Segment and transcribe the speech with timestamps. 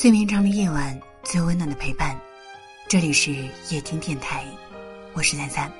[0.00, 2.18] 最绵长的夜晚，最温暖的陪伴。
[2.88, 3.34] 这里是
[3.68, 4.46] 夜听电台，
[5.12, 5.70] 我是三三。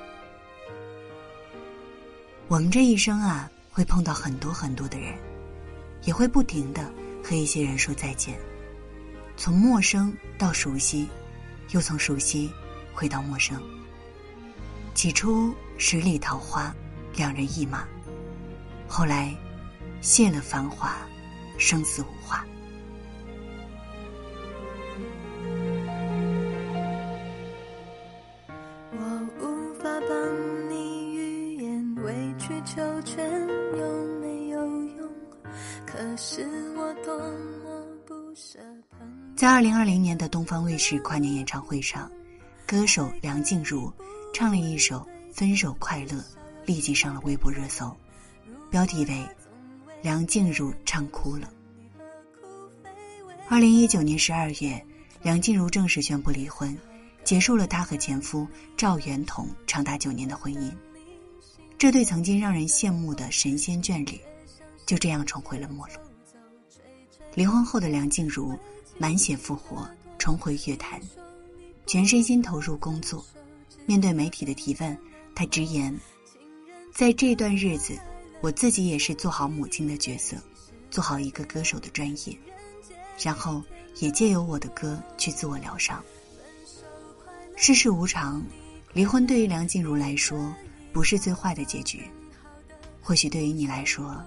[2.47, 5.17] 我们这一生啊，会碰到很多很多的人，
[6.03, 6.87] 也会不停的
[7.23, 8.37] 和一些人说再见。
[9.37, 11.09] 从陌生到熟悉，
[11.71, 12.51] 又从熟悉
[12.93, 13.59] 回到陌生。
[14.93, 16.71] 起初十里桃花，
[17.15, 17.87] 两人一马；
[18.87, 19.35] 后来
[19.99, 20.95] 谢了繁华，
[21.57, 22.45] 生死无话。
[32.73, 33.29] 酒泉
[33.77, 35.09] 有没有用？
[35.85, 37.17] 可是我多
[37.65, 38.59] 么不舍
[39.35, 42.09] 在二零二零年的东方卫视跨年演唱会上，
[42.65, 43.91] 歌手梁静茹
[44.33, 44.99] 唱了一首
[45.33, 46.17] 《分手快乐》，
[46.65, 47.93] 立即上了微博热搜，
[48.69, 49.27] 标题为
[50.01, 51.51] “梁静茹唱哭了”。
[53.49, 54.81] 二零一九年十二月，
[55.21, 56.73] 梁静茹正式宣布离婚，
[57.25, 60.71] 结束了她和前夫赵元同长达九年的婚姻。
[61.81, 64.21] 这对曾经让人羡慕的神仙眷侣，
[64.85, 65.93] 就这样重回了陌路。
[67.33, 68.55] 离婚后的梁静茹。
[68.99, 71.01] 满血复活，重回乐坛，
[71.87, 73.25] 全身心投入工作。
[73.87, 74.95] 面对媒体的提问，
[75.33, 75.97] 她直言
[76.93, 77.97] ：“在这段日子，
[78.41, 80.37] 我自己也是做好母亲的角色，
[80.91, 82.37] 做好一个歌手的专业，
[83.17, 83.59] 然后
[83.95, 85.99] 也借由我的歌去自我疗伤。
[87.55, 88.45] 世事无常，
[88.93, 90.53] 离婚对于梁静茹来说
[90.93, 92.09] 不是最坏的结局，
[93.01, 94.21] 或许对于你来说，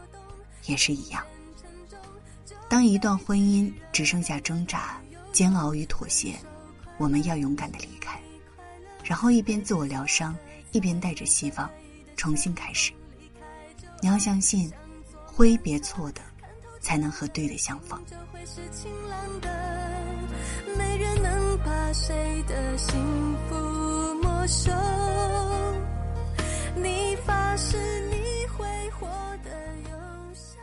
[0.67, 1.23] 也是一样。”
[2.69, 5.01] 当一段婚姻只剩下挣扎、
[5.33, 6.35] 煎熬与妥协，
[6.97, 8.19] 我们要勇敢的离开，
[9.05, 10.37] 然后一边自我疗伤，
[10.73, 11.71] 一边带着希望，
[12.17, 12.93] 重新开始。
[14.01, 14.73] 你要相信，
[15.25, 16.21] 挥别错的，
[16.81, 18.03] 才能和对的相逢。
[20.77, 22.97] 没人能把谁的幸
[23.49, 24.73] 福没收。
[27.57, 27.77] 是
[28.11, 28.17] 你
[28.49, 29.07] 发
[30.35, 30.59] 誓。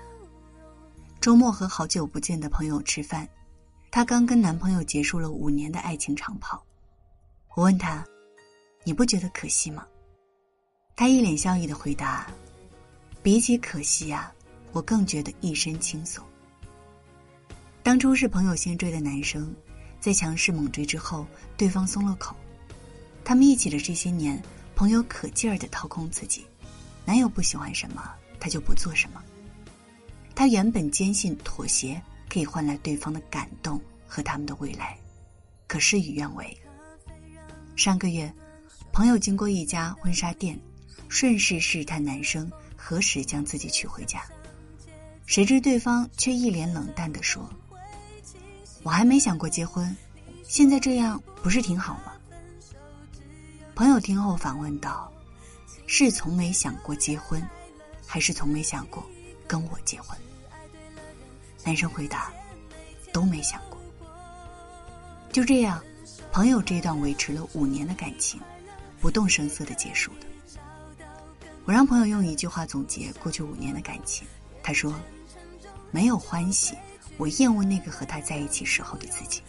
[1.20, 3.28] 周末和好久不见的朋友吃饭，
[3.90, 6.64] 她刚跟男朋友结束了五年的爱情长跑。
[7.56, 8.04] 我问她
[8.84, 9.86] ：“你不觉得可惜吗？”
[10.96, 12.28] 她一脸笑意的回答
[13.24, 14.34] ：“比起可惜啊，
[14.72, 16.26] 我更觉得一身轻松。”
[17.84, 19.54] 当初是朋友先追的男生，
[20.00, 21.26] 在强势猛追之后，
[21.58, 22.36] 对方松了口。
[23.24, 24.42] 他们一起的这些年，
[24.76, 26.46] 朋友可劲儿的掏空自己，
[27.06, 29.22] 男友不喜欢什么，他就不做什么。
[30.34, 34.98] 他原本坚信妥协可以换来对方的感动和他们的未来，
[35.68, 36.58] 可事与愿违。
[37.76, 38.32] 上个月，
[38.92, 40.60] 朋友经过一家婚纱店，
[41.10, 44.24] 顺势试探男生何时将自己娶回家，
[45.26, 47.50] 谁知对方却一脸冷淡的说
[48.84, 49.96] ：“我还没想过结婚，
[50.44, 52.14] 现在这样不是挺好吗？”
[53.76, 55.11] 朋友听后反问道
[55.94, 57.46] ：“是从没想过结婚，
[58.08, 59.06] 还是从没想过？”
[59.46, 60.18] 跟我结婚，
[61.66, 62.32] 男生回答
[63.12, 63.78] ：“都没想过。”
[65.34, 65.84] 就这样，
[66.32, 68.40] 朋友这段维持了五年的感情，
[69.02, 70.20] 不动声色的结束了。
[71.66, 74.26] 我让朋友用一句话总结过去五年的感情，
[74.64, 74.98] 他说
[75.92, 76.74] ：“没有欢喜，
[77.18, 79.42] 我厌恶那个和他在一起时候的自己。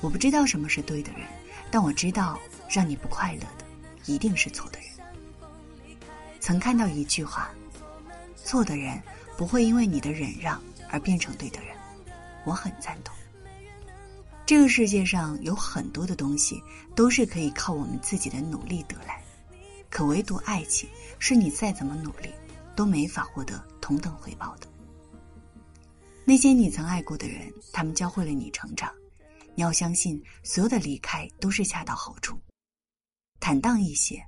[0.00, 1.22] 我不知道什么是对的人，
[1.72, 2.38] 但我知道
[2.70, 3.65] 让你不快乐的
[4.06, 4.88] 一定是错的人。”
[6.40, 7.50] 曾看到一句话。
[8.44, 9.02] 错的人
[9.36, 11.76] 不会因为你的忍让而变成对的人，
[12.44, 13.12] 我很赞同。
[14.46, 16.62] 这个世界上有很多的东西
[16.94, 19.20] 都是可以靠我们自己的努力得来，
[19.90, 20.88] 可唯独爱情
[21.18, 22.32] 是你再怎么努力
[22.76, 24.68] 都没法获得同等回报的。
[26.24, 28.92] 那些你曾爱过的人，他们教会了你成长，
[29.56, 32.38] 你要相信所有的离开都是恰到好处，
[33.48, 34.20] 坦荡一些，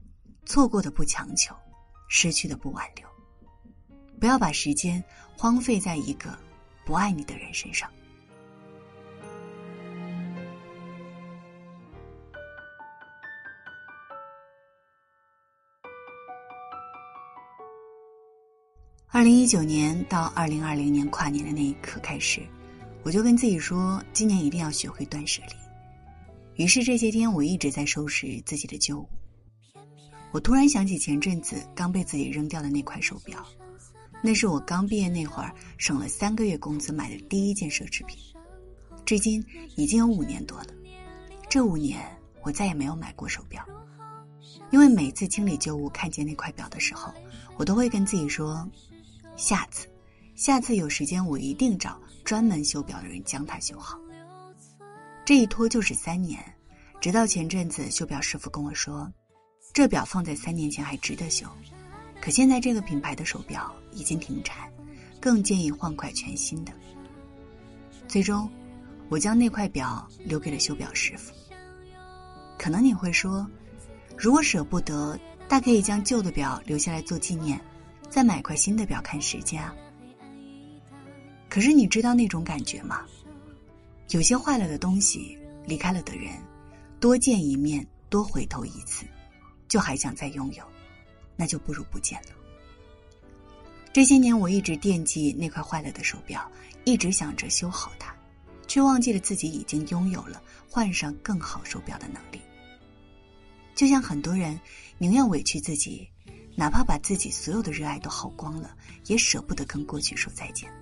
[0.46, 1.52] 错过的不强求，
[2.06, 3.04] 失去的不挽留。
[4.20, 5.02] 不要把时间
[5.36, 6.38] 荒废在一个
[6.86, 7.90] 不爱你的人身上。
[19.08, 22.40] 二零一九年到二零二零年跨年的那一刻开始，
[23.02, 25.67] 我就跟自己说，今年一定要学会断舍离。
[26.58, 29.08] 于是这些天我一直在收拾自己的旧物。
[30.32, 33.46] 我突然想起前阵子刚被自己扔掉的那块手表。
[34.20, 38.18] 那是我刚毕业那会儿省了三个月工资买的第一件奢侈品，
[39.06, 39.42] 至今
[39.76, 40.66] 已经有五年多了。
[41.48, 42.04] 这五年
[42.42, 43.64] 我再也没有买过手表，
[44.72, 47.14] 因为每次清理旧物看见那块表的时候，
[47.56, 48.68] 我都会跟自己说：
[49.36, 49.86] 下次，
[50.34, 53.96] 下次有时间我一定找专门修表的人将它修好。
[55.28, 56.42] 这一拖就是三年，
[57.02, 59.06] 直到前阵子修表师傅跟我说，
[59.74, 61.46] 这表放在三年前还值得修，
[62.18, 64.72] 可现在这个品牌的手表已经停产，
[65.20, 66.72] 更建议换块全新的。
[68.08, 68.50] 最终，
[69.10, 71.30] 我将那块表留给了修表师傅。
[72.56, 73.46] 可能你会说，
[74.16, 77.60] 如果舍不得，大可以将旧的表留下来做纪念，
[78.08, 79.62] 再买块新的表看时间。
[81.50, 83.04] 可是你知道那种感觉吗？
[84.10, 86.32] 有些坏了的东西，离开了的人，
[86.98, 89.04] 多见一面，多回头一次，
[89.68, 90.64] 就还想再拥有，
[91.36, 92.28] 那就不如不见了。
[93.92, 96.50] 这些年我一直惦记那块坏了的手表，
[96.84, 98.14] 一直想着修好它，
[98.66, 102.40] 却忘记了自己已经拥有了换上更好手表的能力。
[103.74, 104.58] 就像很多人
[104.96, 106.08] 宁愿委屈自己，
[106.56, 108.74] 哪怕把自己所有的热爱都耗光了，
[109.06, 110.72] 也舍不得跟过去说再见。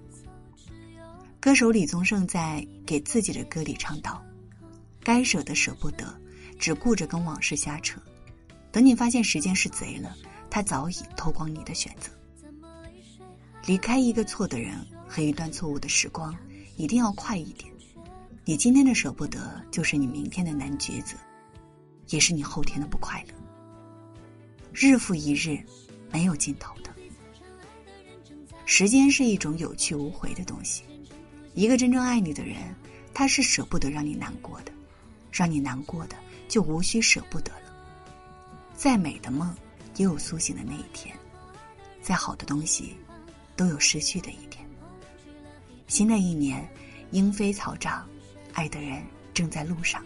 [1.46, 4.20] 歌手李宗盛在给自己的歌里唱道
[5.00, 6.12] ：“该舍的舍不得，
[6.58, 8.00] 只顾着跟往事瞎扯。
[8.72, 10.16] 等你发现时间是贼了，
[10.50, 12.10] 他早已偷光你的选择。
[13.64, 16.36] 离开一个错的人和一段错误的时光，
[16.76, 17.72] 一定要快一点。
[18.44, 21.16] 你今天的舍不得，就是你明天的难抉择，
[22.08, 23.34] 也是你后天的不快乐。
[24.72, 25.64] 日复一日，
[26.10, 26.90] 没有尽头的。
[28.64, 30.82] 时间是一种有去无回的东西。”
[31.56, 32.56] 一个真正爱你的人，
[33.14, 34.70] 他是舍不得让你难过的，
[35.32, 36.14] 让你难过的
[36.48, 37.72] 就无需舍不得了。
[38.74, 39.56] 再美的梦，
[39.96, 41.16] 也有苏醒的那一天；
[42.02, 42.94] 再好的东西，
[43.56, 44.68] 都有失去的一天。
[45.86, 46.68] 新的一年，
[47.12, 48.06] 莺飞草长，
[48.52, 50.04] 爱的人正在路上。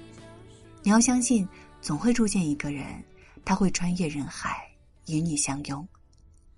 [0.85, 1.49] 你要相信，
[1.82, 3.02] 总会出现一个人，
[3.44, 4.70] 他会穿越人海，
[5.08, 5.85] 与你相拥，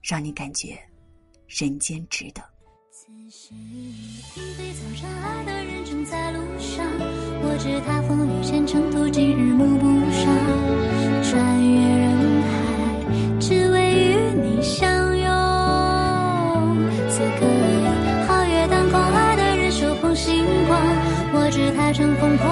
[0.02, 0.78] 让你感觉
[1.48, 2.44] 人间值得。
[2.90, 3.54] 此时，
[5.02, 6.86] 相，爱的人正在路上。
[7.42, 10.30] 我知他风雨兼程，途经日暮不赏。
[11.24, 12.06] 穿越人
[12.46, 12.54] 海，
[13.40, 14.86] 只为与你相
[15.18, 15.26] 拥。
[17.08, 17.82] 此刻里，
[18.28, 20.78] 皓月当空，爱的人手捧星光。
[21.34, 22.46] 我知他乘风破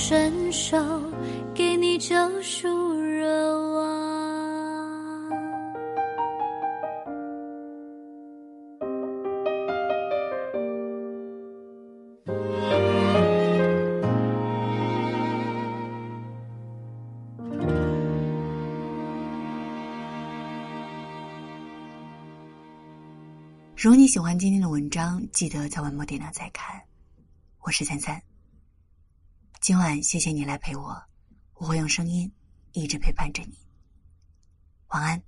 [0.00, 0.78] 伸手
[1.52, 2.68] 给你救赎
[3.00, 3.98] 热望。
[23.76, 26.80] 如果你喜欢今天的文章，记得在文末点亮再看。
[27.62, 28.27] 我是三三。
[29.60, 31.02] 今晚谢谢你来陪我，
[31.54, 32.30] 我会用声音
[32.72, 33.58] 一直陪伴着你。
[34.88, 35.22] 晚安。